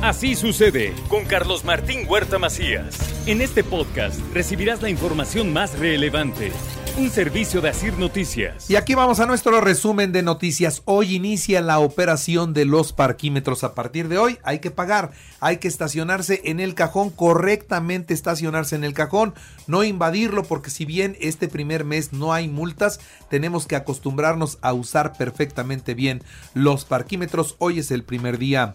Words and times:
Así 0.00 0.36
sucede 0.36 0.94
con 1.08 1.24
Carlos 1.24 1.64
Martín 1.64 2.06
Huerta 2.08 2.38
Macías. 2.38 2.96
En 3.26 3.40
este 3.40 3.64
podcast 3.64 4.20
recibirás 4.32 4.80
la 4.80 4.90
información 4.90 5.52
más 5.52 5.76
relevante. 5.76 6.52
Un 6.96 7.10
servicio 7.10 7.60
de 7.60 7.70
Asir 7.70 7.98
Noticias. 7.98 8.70
Y 8.70 8.76
aquí 8.76 8.94
vamos 8.94 9.18
a 9.18 9.26
nuestro 9.26 9.60
resumen 9.60 10.12
de 10.12 10.22
noticias. 10.22 10.82
Hoy 10.84 11.16
inicia 11.16 11.60
la 11.60 11.80
operación 11.80 12.54
de 12.54 12.64
los 12.64 12.92
parquímetros. 12.92 13.64
A 13.64 13.74
partir 13.74 14.06
de 14.06 14.18
hoy 14.18 14.38
hay 14.44 14.60
que 14.60 14.70
pagar, 14.70 15.10
hay 15.40 15.56
que 15.56 15.66
estacionarse 15.66 16.42
en 16.44 16.60
el 16.60 16.76
cajón, 16.76 17.10
correctamente 17.10 18.14
estacionarse 18.14 18.76
en 18.76 18.84
el 18.84 18.94
cajón, 18.94 19.34
no 19.66 19.82
invadirlo 19.82 20.44
porque 20.44 20.70
si 20.70 20.84
bien 20.84 21.16
este 21.20 21.48
primer 21.48 21.84
mes 21.84 22.12
no 22.12 22.32
hay 22.32 22.46
multas, 22.46 23.00
tenemos 23.28 23.66
que 23.66 23.76
acostumbrarnos 23.76 24.58
a 24.62 24.72
usar 24.72 25.12
perfectamente 25.18 25.94
bien 25.94 26.22
los 26.54 26.84
parquímetros. 26.84 27.56
Hoy 27.58 27.80
es 27.80 27.90
el 27.90 28.04
primer 28.04 28.38
día. 28.38 28.74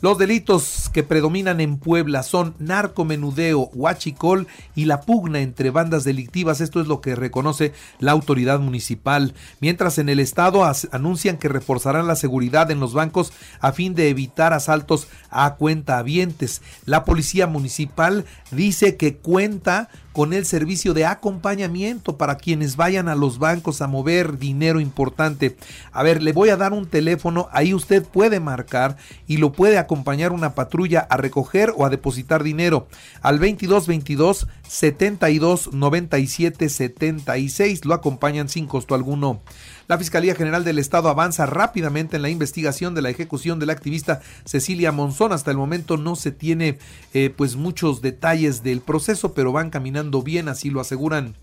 Los 0.00 0.16
delitos 0.16 0.90
que 0.92 1.02
predominan 1.02 1.60
en 1.60 1.76
Puebla 1.76 2.22
son 2.22 2.54
narcomenudeo, 2.60 3.70
huachicol 3.74 4.46
y 4.76 4.84
la 4.84 5.00
pugna 5.00 5.40
entre 5.40 5.70
bandas 5.70 6.04
delictivas. 6.04 6.60
Esto 6.60 6.80
es 6.80 6.86
lo 6.86 7.00
que 7.00 7.16
reconoce 7.16 7.72
la 7.98 8.12
autoridad 8.12 8.60
municipal. 8.60 9.34
Mientras 9.60 9.98
en 9.98 10.08
el 10.08 10.20
estado 10.20 10.62
anuncian 10.92 11.36
que 11.36 11.48
reforzarán 11.48 12.06
la 12.06 12.14
seguridad 12.14 12.70
en 12.70 12.78
los 12.78 12.94
bancos 12.94 13.32
a 13.58 13.72
fin 13.72 13.96
de 13.96 14.08
evitar 14.08 14.52
asaltos 14.52 15.08
a 15.30 15.56
cuentahabientes. 15.56 16.62
La 16.84 17.04
policía 17.04 17.48
municipal 17.48 18.24
dice 18.52 18.96
que 18.96 19.16
cuenta 19.16 19.88
con 20.18 20.32
el 20.32 20.44
servicio 20.46 20.94
de 20.94 21.06
acompañamiento 21.06 22.16
para 22.16 22.38
quienes 22.38 22.74
vayan 22.74 23.06
a 23.06 23.14
los 23.14 23.38
bancos 23.38 23.80
a 23.82 23.86
mover 23.86 24.36
dinero 24.36 24.80
importante. 24.80 25.56
A 25.92 26.02
ver, 26.02 26.24
le 26.24 26.32
voy 26.32 26.48
a 26.48 26.56
dar 26.56 26.72
un 26.72 26.88
teléfono, 26.88 27.48
ahí 27.52 27.72
usted 27.72 28.02
puede 28.04 28.40
marcar 28.40 28.96
y 29.28 29.36
lo 29.36 29.52
puede 29.52 29.78
acompañar 29.78 30.32
una 30.32 30.56
patrulla 30.56 31.06
a 31.08 31.18
recoger 31.18 31.72
o 31.76 31.86
a 31.86 31.88
depositar 31.88 32.42
dinero 32.42 32.88
al 33.22 33.38
2222 33.38 34.48
72 34.66 35.72
97 35.72 36.68
76. 36.68 37.84
Lo 37.84 37.94
acompañan 37.94 38.48
sin 38.48 38.66
costo 38.66 38.96
alguno. 38.96 39.40
La 39.88 39.96
Fiscalía 39.96 40.34
General 40.34 40.64
del 40.64 40.78
Estado 40.78 41.08
avanza 41.08 41.46
rápidamente 41.46 42.16
en 42.16 42.22
la 42.22 42.28
investigación 42.28 42.94
de 42.94 43.00
la 43.00 43.08
ejecución 43.08 43.58
de 43.58 43.64
la 43.64 43.72
activista 43.72 44.20
Cecilia 44.44 44.92
Monzón. 44.92 45.32
Hasta 45.32 45.50
el 45.50 45.56
momento 45.56 45.96
no 45.96 46.14
se 46.14 46.30
tiene 46.30 46.78
eh, 47.14 47.32
pues 47.34 47.56
muchos 47.56 48.02
detalles 48.02 48.62
del 48.62 48.82
proceso, 48.82 49.32
pero 49.32 49.50
van 49.50 49.70
caminando 49.70 50.22
bien, 50.22 50.48
así 50.48 50.68
lo 50.68 50.82
aseguran. 50.82 51.36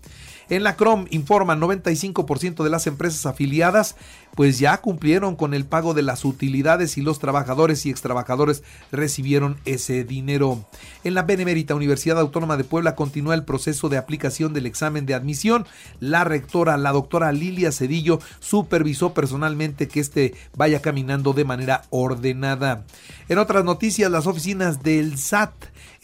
En 0.48 0.62
la 0.62 0.76
CROM 0.76 1.06
informan 1.10 1.60
95% 1.60 2.62
de 2.62 2.70
las 2.70 2.86
empresas 2.86 3.26
afiliadas 3.26 3.96
pues 4.36 4.58
ya 4.58 4.76
cumplieron 4.76 5.34
con 5.34 5.54
el 5.54 5.64
pago 5.64 5.94
de 5.94 6.02
las 6.02 6.24
utilidades 6.24 6.98
y 6.98 7.00
los 7.00 7.18
trabajadores 7.18 7.86
y 7.86 7.90
extrabajadores 7.90 8.62
recibieron 8.92 9.56
ese 9.64 10.04
dinero. 10.04 10.64
En 11.04 11.14
la 11.14 11.22
Benemérita 11.22 11.74
Universidad 11.74 12.20
Autónoma 12.20 12.58
de 12.58 12.64
Puebla 12.64 12.94
continúa 12.94 13.34
el 13.34 13.44
proceso 13.44 13.88
de 13.88 13.96
aplicación 13.96 14.52
del 14.52 14.66
examen 14.66 15.06
de 15.06 15.14
admisión. 15.14 15.66
La 16.00 16.22
rectora, 16.22 16.76
la 16.76 16.92
doctora 16.92 17.32
Lilia 17.32 17.72
Cedillo, 17.72 18.20
supervisó 18.38 19.14
personalmente 19.14 19.88
que 19.88 20.00
este 20.00 20.34
vaya 20.54 20.82
caminando 20.82 21.32
de 21.32 21.46
manera 21.46 21.84
ordenada. 21.88 22.84
En 23.30 23.38
otras 23.38 23.64
noticias, 23.64 24.10
las 24.10 24.26
oficinas 24.26 24.82
del 24.82 25.16
SAT 25.16 25.54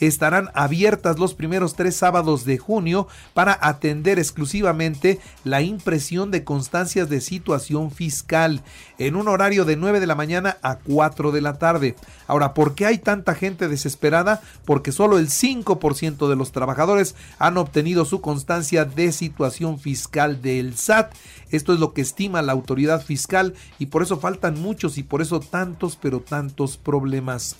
estarán 0.06 0.50
abiertas 0.54 1.18
los 1.18 1.34
primeros 1.34 1.74
tres 1.74 1.96
sábados 1.96 2.44
de 2.44 2.58
junio 2.58 3.08
para 3.34 3.58
atender 3.60 4.18
exclusivamente 4.18 5.20
la 5.44 5.62
impresión 5.62 6.30
de 6.30 6.44
constancias 6.44 7.08
de 7.08 7.20
situación 7.20 7.90
fiscal 7.90 8.62
en 8.98 9.16
un 9.16 9.28
horario 9.28 9.64
de 9.64 9.76
9 9.76 10.00
de 10.00 10.06
la 10.06 10.14
mañana 10.14 10.58
a 10.62 10.76
4 10.78 11.32
de 11.32 11.40
la 11.40 11.58
tarde. 11.58 11.96
Ahora, 12.26 12.54
¿por 12.54 12.74
qué 12.74 12.86
hay 12.86 12.98
tanta 12.98 13.34
gente 13.34 13.68
desesperada? 13.68 14.42
Porque 14.64 14.92
solo 14.92 15.18
el 15.18 15.28
5% 15.28 16.28
de 16.28 16.36
los 16.36 16.52
trabajadores 16.52 17.14
han 17.38 17.56
obtenido 17.56 18.04
su 18.04 18.20
constancia 18.20 18.84
de 18.84 19.12
situación 19.12 19.78
fiscal 19.78 20.42
del 20.42 20.76
SAT. 20.76 21.14
Esto 21.50 21.74
es 21.74 21.80
lo 21.80 21.92
que 21.92 22.00
estima 22.00 22.42
la 22.42 22.52
autoridad 22.52 23.04
fiscal 23.04 23.54
y 23.78 23.86
por 23.86 24.02
eso 24.02 24.18
faltan 24.18 24.60
muchos 24.60 24.98
y 24.98 25.02
por 25.02 25.20
eso 25.20 25.40
tantos, 25.40 25.98
pero 26.00 26.20
tantos 26.20 26.76
problemas. 26.76 27.56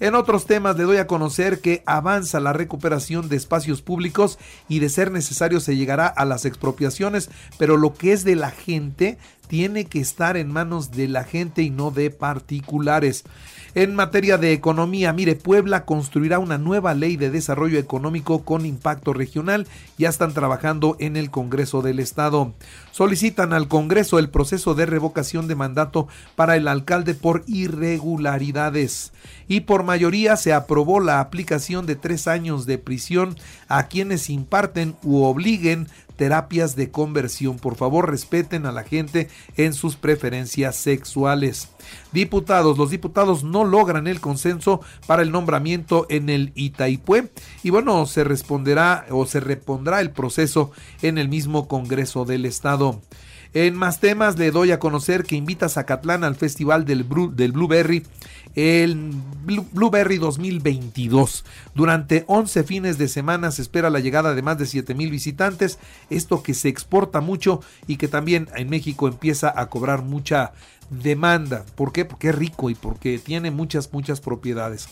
En 0.00 0.14
otros 0.14 0.46
temas 0.46 0.76
le 0.76 0.84
doy 0.84 0.98
a 0.98 1.08
conocer 1.08 1.60
que 1.60 1.77
avanza 1.86 2.40
la 2.40 2.52
recuperación 2.52 3.28
de 3.28 3.36
espacios 3.36 3.82
públicos 3.82 4.38
y 4.68 4.78
de 4.78 4.88
ser 4.88 5.10
necesario 5.10 5.60
se 5.60 5.76
llegará 5.76 6.06
a 6.06 6.24
las 6.24 6.44
expropiaciones, 6.44 7.30
pero 7.58 7.76
lo 7.76 7.94
que 7.94 8.12
es 8.12 8.24
de 8.24 8.36
la 8.36 8.50
gente 8.50 9.18
tiene 9.48 9.86
que 9.86 10.00
estar 10.00 10.36
en 10.36 10.52
manos 10.52 10.92
de 10.92 11.08
la 11.08 11.24
gente 11.24 11.62
y 11.62 11.70
no 11.70 11.90
de 11.90 12.10
particulares. 12.10 13.24
En 13.74 13.94
materia 13.94 14.38
de 14.38 14.52
economía, 14.52 15.12
mire, 15.12 15.34
Puebla 15.34 15.84
construirá 15.84 16.38
una 16.38 16.58
nueva 16.58 16.94
ley 16.94 17.16
de 17.16 17.30
desarrollo 17.30 17.78
económico 17.78 18.42
con 18.42 18.64
impacto 18.64 19.12
regional. 19.12 19.66
Ya 19.98 20.08
están 20.08 20.32
trabajando 20.32 20.96
en 20.98 21.16
el 21.16 21.30
Congreso 21.30 21.82
del 21.82 22.00
Estado. 22.00 22.54
Solicitan 22.92 23.52
al 23.52 23.68
Congreso 23.68 24.18
el 24.18 24.30
proceso 24.30 24.74
de 24.74 24.86
revocación 24.86 25.48
de 25.48 25.54
mandato 25.54 26.08
para 26.34 26.56
el 26.56 26.66
alcalde 26.66 27.14
por 27.14 27.44
irregularidades. 27.46 29.12
Y 29.48 29.60
por 29.60 29.84
mayoría 29.84 30.36
se 30.36 30.52
aprobó 30.54 30.98
la 30.98 31.20
aplicación 31.20 31.86
de 31.86 31.94
tres 31.94 32.26
años 32.26 32.66
de 32.66 32.78
prisión 32.78 33.36
a 33.68 33.86
quienes 33.88 34.30
imparten 34.30 34.96
u 35.02 35.22
obliguen 35.22 35.88
terapias 36.18 36.76
de 36.76 36.90
conversión. 36.90 37.58
Por 37.58 37.76
favor, 37.76 38.10
respeten 38.10 38.66
a 38.66 38.72
la 38.72 38.82
gente 38.82 39.28
en 39.56 39.72
sus 39.72 39.96
preferencias 39.96 40.76
sexuales. 40.76 41.70
Diputados, 42.12 42.76
los 42.76 42.90
diputados 42.90 43.44
no 43.44 43.64
logran 43.64 44.06
el 44.08 44.20
consenso 44.20 44.82
para 45.06 45.22
el 45.22 45.30
nombramiento 45.30 46.06
en 46.10 46.28
el 46.28 46.52
Itaipue 46.54 47.30
y 47.62 47.70
bueno, 47.70 48.04
se 48.04 48.24
responderá 48.24 49.06
o 49.10 49.24
se 49.24 49.40
repondrá 49.40 50.00
el 50.00 50.10
proceso 50.10 50.72
en 51.00 51.16
el 51.16 51.28
mismo 51.28 51.68
Congreso 51.68 52.24
del 52.24 52.44
Estado. 52.44 53.00
En 53.54 53.74
más 53.76 53.98
temas 54.00 54.38
le 54.38 54.50
doy 54.50 54.72
a 54.72 54.78
conocer 54.78 55.24
que 55.24 55.36
invita 55.36 55.66
a 55.66 55.70
Zacatlán 55.70 56.22
al 56.22 56.36
Festival 56.36 56.84
del, 56.84 57.04
Blueberry, 57.04 58.04
el 58.54 59.10
Blueberry 59.72 60.18
2022. 60.18 61.44
Durante 61.74 62.24
11 62.26 62.64
fines 62.64 62.98
de 62.98 63.08
semana 63.08 63.50
se 63.50 63.62
espera 63.62 63.88
la 63.88 64.00
llegada 64.00 64.34
de 64.34 64.42
más 64.42 64.58
de 64.58 64.66
7 64.66 64.94
mil 64.94 65.10
visitantes, 65.10 65.78
esto 66.10 66.42
que 66.42 66.52
se 66.52 66.68
exporta 66.68 67.22
mucho 67.22 67.62
y 67.86 67.96
que 67.96 68.08
también 68.08 68.48
en 68.54 68.68
México 68.68 69.08
empieza 69.08 69.52
a 69.58 69.70
cobrar 69.70 70.02
mucha 70.02 70.52
demanda. 70.90 71.64
¿Por 71.74 71.92
qué? 71.92 72.04
Porque 72.04 72.28
es 72.28 72.34
rico 72.34 72.68
y 72.68 72.74
porque 72.74 73.18
tiene 73.18 73.50
muchas, 73.50 73.92
muchas 73.92 74.20
propiedades. 74.20 74.88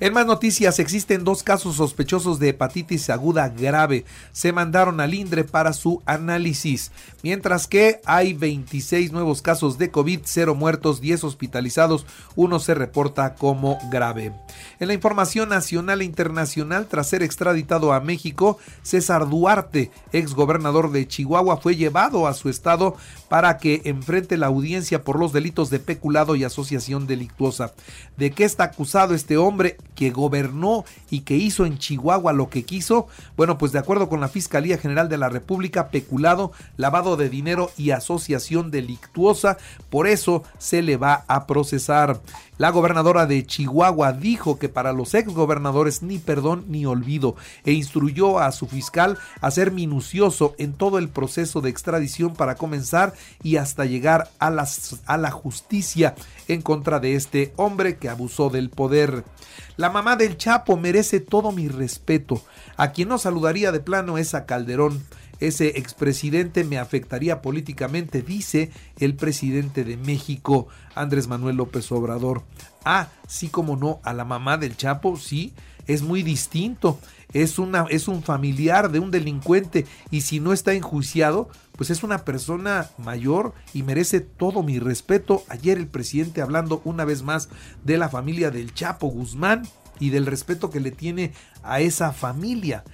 En 0.00 0.12
más 0.12 0.26
noticias, 0.26 0.80
existen 0.80 1.22
dos 1.22 1.44
casos 1.44 1.76
sospechosos 1.76 2.40
de 2.40 2.48
hepatitis 2.48 3.10
aguda 3.10 3.48
grave. 3.48 4.04
Se 4.32 4.52
mandaron 4.52 5.00
al 5.00 5.14
INDRE 5.14 5.44
para 5.44 5.72
su 5.72 6.02
análisis, 6.04 6.90
mientras 7.22 7.68
que 7.68 8.00
hay 8.04 8.32
26 8.32 9.12
nuevos 9.12 9.40
casos 9.40 9.78
de 9.78 9.92
COVID, 9.92 10.20
0 10.24 10.56
muertos, 10.56 11.00
10 11.00 11.22
hospitalizados, 11.22 12.06
uno 12.34 12.58
se 12.58 12.74
reporta 12.74 13.36
como 13.36 13.78
grave. 13.90 14.32
En 14.80 14.88
la 14.88 14.94
información 14.94 15.48
nacional 15.48 16.00
e 16.00 16.04
internacional, 16.04 16.86
tras 16.86 17.08
ser 17.08 17.22
extraditado 17.22 17.92
a 17.92 18.00
México, 18.00 18.58
César 18.82 19.28
Duarte, 19.28 19.92
ex 20.12 20.34
gobernador 20.34 20.90
de 20.90 21.06
Chihuahua, 21.06 21.58
fue 21.58 21.76
llevado 21.76 22.26
a 22.26 22.34
su 22.34 22.48
estado 22.48 22.96
para 23.28 23.58
que 23.58 23.82
enfrente 23.84 24.36
la 24.36 24.46
audiencia 24.46 25.04
por 25.04 25.20
los 25.20 25.32
delitos 25.32 25.70
de 25.70 25.78
peculado 25.78 26.34
y 26.34 26.42
asociación 26.42 27.06
delictuosa. 27.06 27.74
¿De 28.16 28.32
qué 28.32 28.44
está 28.44 28.64
acusado 28.64 29.14
este 29.14 29.36
hombre? 29.36 29.76
Que 29.94 30.10
gobernó 30.10 30.84
y 31.10 31.20
que 31.20 31.36
hizo 31.36 31.66
en 31.66 31.78
Chihuahua 31.78 32.32
lo 32.32 32.48
que 32.50 32.64
quiso, 32.64 33.06
bueno, 33.36 33.58
pues 33.58 33.72
de 33.72 33.78
acuerdo 33.78 34.08
con 34.08 34.20
la 34.20 34.28
Fiscalía 34.28 34.78
General 34.78 35.08
de 35.08 35.18
la 35.18 35.28
República, 35.28 35.88
peculado, 35.88 36.52
lavado 36.76 37.16
de 37.16 37.28
dinero 37.28 37.70
y 37.76 37.90
asociación 37.90 38.70
delictuosa, 38.70 39.58
por 39.90 40.06
eso 40.06 40.42
se 40.58 40.82
le 40.82 40.96
va 40.96 41.24
a 41.28 41.46
procesar. 41.46 42.20
La 42.56 42.70
gobernadora 42.70 43.26
de 43.26 43.44
Chihuahua 43.44 44.12
dijo 44.12 44.60
que 44.60 44.68
para 44.68 44.92
los 44.92 45.14
exgobernadores 45.14 46.02
ni 46.02 46.18
perdón 46.18 46.64
ni 46.68 46.86
olvido 46.86 47.34
e 47.64 47.72
instruyó 47.72 48.38
a 48.38 48.52
su 48.52 48.68
fiscal 48.68 49.18
a 49.40 49.50
ser 49.50 49.72
minucioso 49.72 50.54
en 50.58 50.72
todo 50.72 50.98
el 50.98 51.08
proceso 51.08 51.60
de 51.60 51.70
extradición 51.70 52.34
para 52.34 52.54
comenzar 52.54 53.12
y 53.42 53.56
hasta 53.56 53.86
llegar 53.86 54.30
a, 54.38 54.52
a 55.06 55.16
la 55.16 55.30
justicia 55.32 56.14
en 56.46 56.62
contra 56.62 57.00
de 57.00 57.16
este 57.16 57.52
hombre 57.56 57.96
que 57.96 58.08
abusó 58.08 58.50
del 58.50 58.70
poder. 58.70 59.24
Mamá 59.90 60.16
del 60.16 60.36
Chapo 60.36 60.76
merece 60.76 61.20
todo 61.20 61.52
mi 61.52 61.68
respeto. 61.68 62.42
A 62.76 62.92
quien 62.92 63.08
no 63.08 63.18
saludaría 63.18 63.72
de 63.72 63.80
plano 63.80 64.18
es 64.18 64.34
a 64.34 64.46
Calderón. 64.46 65.04
Ese 65.40 65.78
expresidente 65.78 66.64
me 66.64 66.78
afectaría 66.78 67.42
políticamente, 67.42 68.22
dice 68.22 68.70
el 68.98 69.14
presidente 69.14 69.84
de 69.84 69.96
México, 69.96 70.68
Andrés 70.94 71.26
Manuel 71.26 71.56
López 71.56 71.90
Obrador. 71.92 72.44
Ah, 72.84 73.08
sí 73.26 73.48
como 73.48 73.76
no, 73.76 74.00
a 74.04 74.12
la 74.12 74.24
mamá 74.24 74.58
del 74.58 74.76
Chapo, 74.76 75.16
sí, 75.16 75.52
es 75.86 76.02
muy 76.02 76.22
distinto. 76.22 76.98
Es, 77.34 77.58
una, 77.58 77.86
es 77.90 78.08
un 78.08 78.22
familiar 78.22 78.90
de 78.90 79.00
un 79.00 79.10
delincuente 79.10 79.84
y 80.10 80.22
si 80.22 80.40
no 80.40 80.52
está 80.52 80.72
enjuiciado, 80.72 81.50
pues 81.76 81.90
es 81.90 82.02
una 82.02 82.24
persona 82.24 82.88
mayor 82.96 83.52
y 83.74 83.82
merece 83.82 84.20
todo 84.20 84.62
mi 84.62 84.78
respeto. 84.78 85.42
Ayer 85.48 85.76
el 85.76 85.88
presidente 85.88 86.40
hablando 86.40 86.80
una 86.84 87.04
vez 87.04 87.22
más 87.22 87.48
de 87.84 87.98
la 87.98 88.08
familia 88.08 88.50
del 88.50 88.72
Chapo 88.72 89.08
Guzmán 89.08 89.64
y 90.00 90.10
del 90.10 90.26
respeto 90.26 90.70
que 90.70 90.80
le 90.80 90.90
tiene 90.90 91.32
a 91.62 91.80
esa 91.80 92.12
familia. 92.12 92.84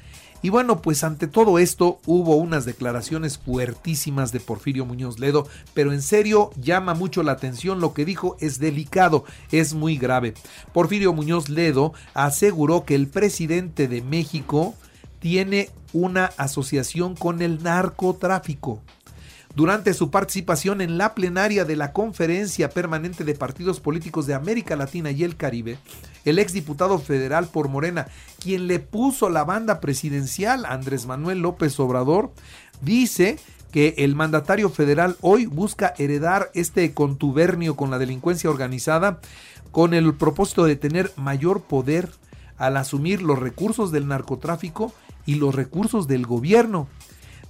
Y 0.43 0.49
bueno, 0.49 0.81
pues 0.81 1.05
ante 1.05 1.27
todo 1.27 1.59
esto 1.59 2.01
hubo 2.07 2.37
unas 2.37 2.65
declaraciones 2.65 3.39
fuertísimas 3.39 4.33
de 4.33 4.41
Porfirio 4.41 4.87
Muñoz 4.87 5.19
Ledo, 5.19 5.47
pero 5.75 5.93
en 5.93 6.01
serio 6.01 6.51
llama 6.57 6.95
mucho 6.95 7.23
la 7.23 7.33
atención 7.33 7.81
lo 7.81 7.93
que 7.93 8.07
dijo, 8.07 8.37
es 8.41 8.59
delicado, 8.59 9.25
es 9.53 9.75
muy 9.75 9.99
grave. 9.99 10.35
Porfirio 10.73 11.13
Muñoz 11.13 11.51
Ledo 11.51 11.93
aseguró 12.15 12.85
que 12.85 12.95
el 12.95 13.07
presidente 13.07 13.87
de 13.87 14.01
México 14.01 14.75
tiene 15.19 15.69
una 15.93 16.27
asociación 16.37 17.15
con 17.15 17.43
el 17.43 17.63
narcotráfico. 17.63 18.81
Durante 19.55 19.95
su 19.95 20.11
participación 20.11 20.81
en 20.81 20.97
la 20.97 21.15
plenaria 21.15 21.65
de 21.65 21.75
la 21.75 21.93
Conferencia 21.93 22.71
Permanente 22.71 23.25
de 23.25 23.35
Partidos 23.35 23.81
Políticos 23.81 24.27
de 24.27 24.35
América 24.35 24.77
Latina 24.77 25.11
y 25.11 25.25
el 25.25 25.37
Caribe, 25.37 25.77
el 26.25 26.39
exdiputado 26.39 26.99
federal 26.99 27.49
por 27.49 27.69
Morena, 27.69 28.09
quien 28.39 28.67
le 28.67 28.79
puso 28.79 29.29
la 29.29 29.45
banda 29.45 29.81
presidencial, 29.81 30.65
Andrés 30.65 31.07
Manuel 31.07 31.41
López 31.41 31.79
Obrador, 31.81 32.33
dice 32.81 33.39
que 33.71 33.95
el 33.99 34.17
mandatario 34.17 34.69
federal 34.69 35.17
hoy 35.21 35.47
busca 35.47 35.95
heredar 35.97 36.51
este 36.55 36.93
contubernio 36.93 37.77
con 37.77 37.91
la 37.91 37.99
delincuencia 37.99 38.51
organizada 38.51 39.21
con 39.71 39.95
el 39.95 40.15
propósito 40.15 40.65
de 40.65 40.77
tener 40.77 41.13
mayor 41.17 41.63
poder 41.63 42.11
al 42.57 42.77
asumir 42.77 43.23
los 43.23 43.39
recursos 43.39 43.93
del 43.93 44.09
narcotráfico 44.09 44.93
y 45.27 45.37
los 45.37 45.55
recursos 45.55 46.09
del 46.09 46.27
gobierno. 46.27 46.89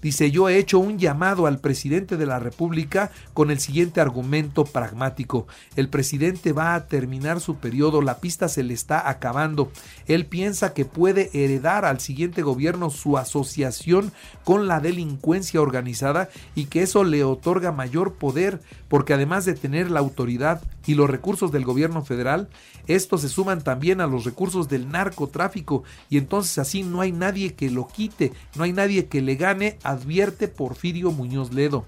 Dice, 0.02 0.30
yo 0.30 0.48
he 0.48 0.56
hecho 0.56 0.78
un 0.78 0.98
llamado 0.98 1.46
al 1.46 1.58
presidente 1.58 2.16
de 2.16 2.26
la 2.26 2.38
República 2.38 3.10
con 3.34 3.50
el 3.50 3.60
siguiente 3.60 4.00
argumento 4.00 4.64
pragmático. 4.64 5.46
El 5.76 5.88
presidente 5.88 6.52
va 6.52 6.74
a 6.74 6.86
terminar 6.86 7.40
su 7.40 7.56
periodo, 7.56 8.00
la 8.00 8.18
pista 8.18 8.48
se 8.48 8.62
le 8.62 8.72
está 8.72 9.08
acabando. 9.08 9.70
Él 10.06 10.26
piensa 10.26 10.72
que 10.72 10.84
puede 10.84 11.30
heredar 11.34 11.84
al 11.84 12.00
siguiente 12.00 12.42
gobierno 12.42 12.90
su 12.90 13.18
asociación 13.18 14.12
con 14.44 14.68
la 14.68 14.80
delincuencia 14.80 15.60
organizada 15.60 16.30
y 16.54 16.66
que 16.66 16.82
eso 16.82 17.04
le 17.04 17.22
otorga 17.24 17.72
mayor 17.72 18.14
poder 18.14 18.60
porque 18.90 19.14
además 19.14 19.44
de 19.44 19.54
tener 19.54 19.88
la 19.88 20.00
autoridad 20.00 20.60
y 20.84 20.94
los 20.94 21.08
recursos 21.08 21.52
del 21.52 21.64
gobierno 21.64 22.04
federal, 22.04 22.48
estos 22.88 23.20
se 23.20 23.28
suman 23.28 23.62
también 23.62 24.00
a 24.00 24.08
los 24.08 24.24
recursos 24.24 24.68
del 24.68 24.90
narcotráfico 24.90 25.84
y 26.10 26.18
entonces 26.18 26.58
así 26.58 26.82
no 26.82 27.00
hay 27.00 27.12
nadie 27.12 27.54
que 27.54 27.70
lo 27.70 27.86
quite, 27.86 28.32
no 28.56 28.64
hay 28.64 28.72
nadie 28.72 29.06
que 29.06 29.22
le 29.22 29.36
gane, 29.36 29.78
advierte 29.84 30.48
Porfirio 30.48 31.12
Muñoz 31.12 31.54
Ledo. 31.54 31.86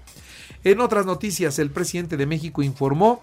En 0.63 0.79
otras 0.79 1.05
noticias, 1.05 1.59
el 1.59 1.71
presidente 1.71 2.15
de 2.15 2.25
México 2.25 2.63
informó 2.63 3.21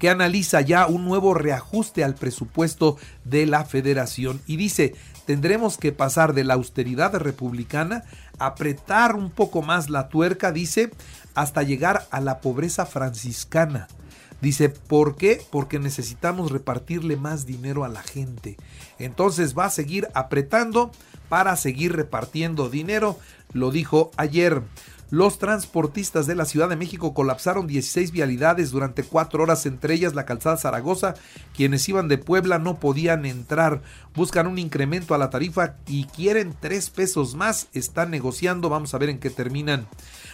que 0.00 0.10
analiza 0.10 0.60
ya 0.60 0.88
un 0.88 1.04
nuevo 1.04 1.32
reajuste 1.32 2.02
al 2.02 2.16
presupuesto 2.16 2.96
de 3.24 3.46
la 3.46 3.64
federación 3.64 4.40
y 4.48 4.56
dice, 4.56 4.96
tendremos 5.26 5.78
que 5.78 5.92
pasar 5.92 6.34
de 6.34 6.42
la 6.42 6.54
austeridad 6.54 7.14
republicana, 7.14 8.02
apretar 8.38 9.16
un 9.16 9.30
poco 9.30 9.62
más 9.62 9.90
la 9.90 10.08
tuerca, 10.08 10.52
dice, 10.52 10.90
hasta 11.34 11.62
llegar 11.62 12.06
a 12.10 12.20
la 12.20 12.40
pobreza 12.40 12.86
franciscana. 12.86 13.88
Dice, 14.40 14.68
¿por 14.68 15.16
qué? 15.16 15.42
Porque 15.50 15.78
necesitamos 15.78 16.50
repartirle 16.50 17.16
más 17.16 17.46
dinero 17.46 17.84
a 17.84 17.88
la 17.88 18.02
gente. 18.02 18.56
Entonces 18.98 19.56
va 19.56 19.66
a 19.66 19.70
seguir 19.70 20.08
apretando 20.14 20.90
para 21.28 21.56
seguir 21.56 21.96
repartiendo 21.96 22.68
dinero, 22.68 23.18
lo 23.52 23.70
dijo 23.70 24.10
ayer. 24.16 24.62
Los 25.10 25.38
transportistas 25.38 26.26
de 26.26 26.34
la 26.34 26.44
Ciudad 26.44 26.68
de 26.68 26.76
México 26.76 27.14
colapsaron 27.14 27.66
16 27.66 28.10
vialidades 28.10 28.70
durante 28.70 29.02
cuatro 29.02 29.42
horas, 29.42 29.66
entre 29.66 29.94
ellas 29.94 30.14
la 30.14 30.24
calzada 30.24 30.56
Zaragoza. 30.56 31.14
Quienes 31.54 31.88
iban 31.88 32.08
de 32.08 32.18
Puebla 32.18 32.58
no 32.58 32.80
podían 32.80 33.26
entrar. 33.26 33.82
Buscan 34.14 34.46
un 34.46 34.58
incremento 34.58 35.14
a 35.14 35.18
la 35.18 35.30
tarifa 35.30 35.76
y 35.86 36.04
quieren 36.04 36.54
tres 36.58 36.90
pesos 36.90 37.34
más. 37.34 37.68
Están 37.74 38.10
negociando. 38.10 38.68
Vamos 38.68 38.94
a 38.94 38.98
ver 38.98 39.10
en 39.10 39.18
qué 39.18 39.30
terminan. 39.30 39.86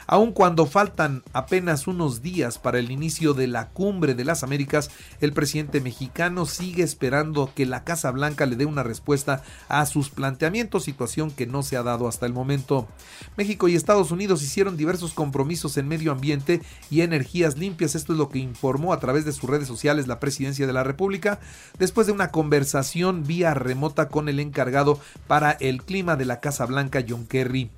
Aun 0.07 0.33
cuando 0.33 0.67
faltan 0.67 1.23
apenas 1.33 1.87
unos 1.87 2.21
días 2.21 2.59
para 2.59 2.79
el 2.79 2.91
inicio 2.91 3.33
de 3.33 3.47
la 3.47 3.69
cumbre 3.69 4.15
de 4.15 4.25
las 4.25 4.43
Américas, 4.43 4.91
el 5.21 5.33
presidente 5.33 5.81
mexicano 5.81 6.47
sigue 6.47 6.83
esperando 6.83 7.53
que 7.55 7.65
la 7.65 7.85
Casa 7.85 8.11
Blanca 8.11 8.47
le 8.47 8.57
dé 8.57 8.67
una 8.67 8.83
respuesta 8.83 9.43
a 9.69 9.87
sus 9.87 10.11
planteamientos, 10.11 10.83
situación 10.83 11.31
que 11.31 11.47
no 11.47 11.63
se 11.63 11.77
ha 11.77 11.85
dado 11.85 12.09
hasta 12.09 12.27
el 12.27 12.33
momento. 12.33 12.89
México 13.37 13.69
y 13.69 13.77
Estados 13.77 14.11
Unidos 14.11 14.43
hicieron 14.43 14.60
diversos 14.77 15.15
compromisos 15.15 15.77
en 15.77 15.89
medio 15.89 16.13
ambiente 16.13 16.61
y 16.91 17.01
energías 17.01 17.57
limpias, 17.57 17.95
esto 17.95 18.13
es 18.13 18.19
lo 18.19 18.29
que 18.29 18.39
informó 18.39 18.93
a 18.93 19.01
través 19.01 19.25
de 19.25 19.33
sus 19.33 19.49
redes 19.49 19.67
sociales 19.67 20.07
la 20.07 20.21
presidencia 20.21 20.67
de 20.67 20.73
la 20.73 20.85
República, 20.85 21.41
después 21.79 22.07
de 22.07 22.13
una 22.13 22.31
conversación 22.31 23.27
vía 23.27 23.55
remota 23.55 24.09
con 24.09 24.29
el 24.29 24.39
encargado 24.39 25.01
para 25.27 25.53
el 25.53 25.83
clima 25.83 26.17
de 26.17 26.27
la 26.27 26.41
Casa 26.41 26.67
Blanca, 26.67 27.05
John 27.09 27.27
Kerry. 27.27 27.71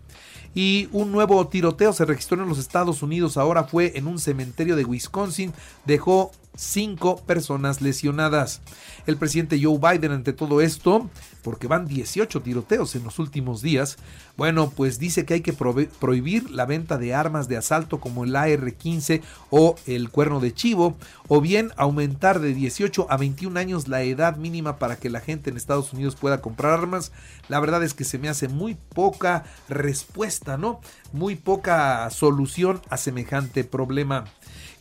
Y 0.55 0.88
un 0.93 1.12
nuevo 1.12 1.46
tiroteo 1.49 1.93
se 1.93 2.05
registró 2.05 2.43
en 2.43 2.49
los 2.49 2.58
Estados 2.58 3.02
Unidos, 3.02 3.37
ahora 3.37 3.64
fue 3.64 3.93
en 3.94 4.06
un 4.06 4.19
cementerio 4.19 4.76
de 4.76 4.85
Wisconsin, 4.85 5.52
dejó 5.87 6.32
cinco 6.54 7.16
personas 7.16 7.81
lesionadas. 7.81 8.60
El 9.06 9.16
presidente 9.16 9.60
Joe 9.62 9.78
Biden 9.78 10.12
ante 10.12 10.32
todo 10.32 10.60
esto, 10.60 11.08
porque 11.43 11.66
van 11.66 11.87
18 11.87 12.40
tiroteos 12.43 12.94
en 12.94 13.04
los 13.04 13.19
últimos 13.19 13.62
días, 13.62 13.96
bueno, 14.37 14.70
pues 14.70 14.99
dice 14.99 15.25
que 15.25 15.34
hay 15.34 15.40
que 15.40 15.52
prohibir 15.52 16.50
la 16.50 16.64
venta 16.64 16.99
de 16.99 17.14
armas 17.14 17.49
de 17.49 17.56
asalto 17.56 18.00
como 18.00 18.25
el 18.25 18.34
AR-15 18.37 19.22
o 19.50 19.76
el 19.87 20.10
cuerno 20.10 20.40
de 20.40 20.54
chivo, 20.54 20.96
o 21.28 21.40
bien 21.40 21.72
aumentar 21.76 22.40
de 22.40 22.54
18 22.54 23.06
a 23.10 23.16
21 23.16 23.58
años 23.58 23.88
la 23.88 24.02
edad 24.02 24.37
mínima 24.37 24.78
para 24.78 24.96
que 24.96 25.10
la 25.10 25.20
gente 25.20 25.50
en 25.50 25.56
Estados 25.56 25.93
Unidos 25.93 26.16
pueda 26.16 26.40
comprar 26.40 26.72
armas. 26.72 27.12
La 27.49 27.60
verdad 27.60 27.82
es 27.82 27.94
que 27.94 28.04
se 28.04 28.19
me 28.19 28.28
hace 28.28 28.49
muy 28.49 28.75
poca 28.75 29.44
respuesta, 29.69 30.56
¿no? 30.56 30.81
Muy 31.12 31.37
poca 31.37 32.08
solución 32.10 32.81
a 32.88 32.96
semejante 32.96 33.64
problema 33.64 34.25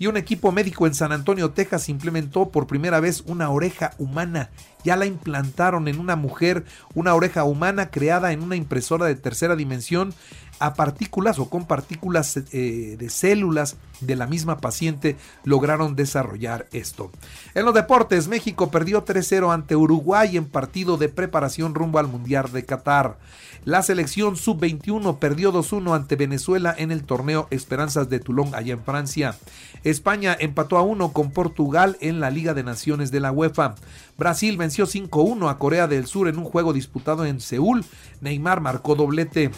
y 0.01 0.07
un 0.07 0.17
equipo 0.17 0.51
médico 0.51 0.87
en 0.87 0.95
San 0.95 1.11
Antonio, 1.11 1.51
Texas, 1.61 1.89
implementó 1.89 2.49
por 2.49 2.65
primera 2.65 2.99
vez 2.99 3.21
una 3.27 3.51
oreja 3.51 3.91
humana. 3.99 4.49
Ya 4.83 4.95
la 4.95 5.05
implantaron 5.05 5.87
en 5.87 5.99
una 5.99 6.15
mujer, 6.15 6.65
una 6.93 7.13
oreja 7.13 7.43
humana 7.43 7.91
creada 7.91 8.31
en 8.31 8.41
una 8.41 8.55
impresora 8.55 9.05
de 9.05 9.15
tercera 9.15 9.55
dimensión 9.55 10.13
a 10.61 10.75
partículas 10.75 11.39
o 11.39 11.49
con 11.49 11.65
partículas 11.65 12.37
eh, 12.37 12.95
de 12.99 13.09
células 13.09 13.77
de 13.99 14.15
la 14.15 14.27
misma 14.27 14.57
paciente 14.57 15.17
lograron 15.43 15.95
desarrollar 15.95 16.67
esto. 16.71 17.11
En 17.55 17.65
los 17.65 17.73
deportes, 17.73 18.27
México 18.27 18.69
perdió 18.69 19.03
3-0 19.03 19.51
ante 19.51 19.75
Uruguay 19.75 20.37
en 20.37 20.45
partido 20.45 20.97
de 20.97 21.09
preparación 21.09 21.73
rumbo 21.73 21.97
al 21.97 22.07
Mundial 22.07 22.51
de 22.51 22.63
Qatar. 22.63 23.17
La 23.65 23.81
selección 23.81 24.35
sub-21 24.35 25.17
perdió 25.17 25.51
2-1 25.51 25.95
ante 25.95 26.15
Venezuela 26.15 26.75
en 26.77 26.91
el 26.91 27.03
torneo 27.03 27.47
Esperanzas 27.49 28.09
de 28.09 28.19
Toulon 28.19 28.53
allá 28.53 28.73
en 28.73 28.83
Francia. 28.83 29.35
España 29.83 30.35
empató 30.39 30.77
a 30.77 30.83
1 30.83 31.11
con 31.11 31.31
Portugal 31.31 31.97
en 32.01 32.19
la 32.19 32.29
Liga 32.29 32.53
de 32.53 32.63
Naciones 32.63 33.09
de 33.11 33.19
la 33.19 33.31
UEFA. 33.31 33.75
Brasil 34.21 34.55
venció 34.55 34.85
5-1 34.85 35.49
a 35.49 35.57
Corea 35.57 35.87
del 35.87 36.05
Sur 36.05 36.27
en 36.27 36.37
un 36.37 36.43
juego 36.43 36.73
disputado 36.73 37.25
en 37.25 37.39
Seúl. 37.39 37.83
Neymar 38.19 38.61
marcó 38.61 38.93
doblete. 38.93 39.49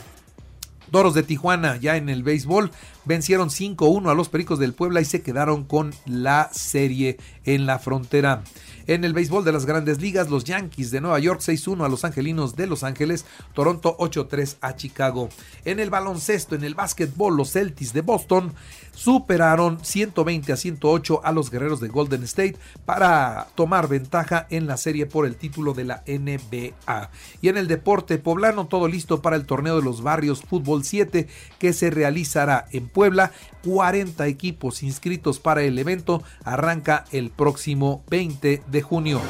Doros 0.89 1.13
de 1.13 1.23
Tijuana 1.23 1.75
ya 1.75 1.97
en 1.97 2.07
el 2.07 2.23
béisbol 2.23 2.71
vencieron 3.05 3.49
5-1 3.49 4.09
a 4.09 4.13
los 4.13 4.29
Pericos 4.29 4.59
del 4.59 4.73
Puebla 4.73 5.01
y 5.01 5.05
se 5.05 5.21
quedaron 5.21 5.63
con 5.63 5.93
la 6.05 6.49
serie 6.53 7.17
en 7.45 7.65
la 7.65 7.79
frontera. 7.79 8.43
En 8.85 9.05
el 9.05 9.13
béisbol 9.13 9.45
de 9.45 9.53
las 9.53 9.65
grandes 9.65 10.01
ligas, 10.01 10.29
los 10.29 10.43
Yankees 10.43 10.91
de 10.91 10.99
Nueva 10.99 11.17
York 11.19 11.39
6-1 11.39 11.85
a 11.85 11.89
los 11.89 12.03
Angelinos 12.03 12.57
de 12.57 12.67
Los 12.67 12.83
Ángeles, 12.83 13.25
Toronto 13.53 13.95
8-3 13.97 14.57
a 14.59 14.75
Chicago. 14.75 15.29
En 15.63 15.79
el 15.79 15.89
baloncesto, 15.89 16.55
en 16.55 16.65
el 16.65 16.75
básquetbol, 16.75 17.37
los 17.37 17.53
Celtics 17.53 17.93
de 17.93 18.01
Boston 18.01 18.53
superaron 18.93 19.83
120 19.83 20.51
a 20.51 20.57
108 20.57 21.21
a 21.23 21.31
los 21.31 21.49
Guerreros 21.49 21.79
de 21.79 21.87
Golden 21.87 22.23
State 22.23 22.57
para 22.85 23.47
tomar 23.55 23.87
ventaja 23.87 24.47
en 24.49 24.67
la 24.67 24.75
serie 24.75 25.05
por 25.05 25.25
el 25.25 25.37
título 25.37 25.73
de 25.73 25.85
la 25.85 26.03
NBA. 26.05 27.09
Y 27.41 27.47
en 27.47 27.57
el 27.57 27.69
deporte 27.69 28.17
poblano, 28.17 28.67
todo 28.67 28.89
listo 28.89 29.21
para 29.21 29.37
el 29.37 29.45
torneo 29.45 29.77
de 29.77 29.83
los 29.83 30.03
barrios 30.03 30.41
Fútbol 30.41 30.83
7 30.83 31.27
que 31.57 31.71
se 31.71 31.89
realizará 31.89 32.65
en 32.71 32.89
Puebla. 32.93 33.31
40 33.65 34.27
equipos 34.27 34.83
inscritos 34.83 35.39
para 35.39 35.63
el 35.63 35.77
evento. 35.77 36.23
Arranca 36.45 37.05
el 37.11 37.31
próximo 37.31 38.03
20 38.09 38.63
de 38.65 38.81
junio. 38.81 39.21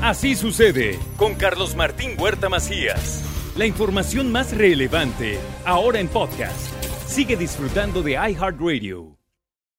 Así 0.00 0.34
sucede 0.34 0.98
con 1.16 1.34
Carlos 1.34 1.76
Martín 1.76 2.16
Huerta 2.18 2.48
Macías. 2.48 3.22
La 3.56 3.66
información 3.66 4.32
más 4.32 4.56
relevante 4.56 5.38
ahora 5.64 6.00
en 6.00 6.08
podcast. 6.08 6.72
Sigue 7.06 7.36
disfrutando 7.36 8.02
de 8.02 8.12
iHeartRadio. 8.12 9.21